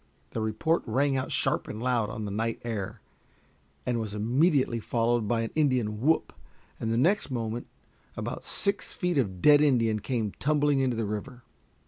The 0.31 0.41
report 0.41 0.81
rang 0.87 1.15
out 1.15 1.31
sharp 1.31 1.67
and 1.67 1.79
loud 1.79 2.09
on 2.09 2.25
the 2.25 2.31
night 2.31 2.59
air, 2.63 3.01
and 3.85 3.99
was 3.99 4.15
immediately 4.15 4.79
followed 4.79 5.27
by 5.27 5.41
an 5.41 5.51
Indian 5.53 6.01
whoop, 6.01 6.33
and 6.79 6.91
the 6.91 6.97
next 6.97 7.29
moment 7.29 7.67
about 8.17 8.43
six 8.43 8.93
feet 8.93 9.19
of 9.19 9.43
dead 9.43 9.61
Indian 9.61 9.99
came 9.99 10.31
tumbling 10.39 10.79
into 10.79 10.95
the 10.95 11.05
river. 11.05 11.43